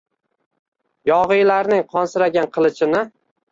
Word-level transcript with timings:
Yogʼiylarning 1.09 1.85
qonsiragan 1.93 2.51
qilichini… 2.59 3.07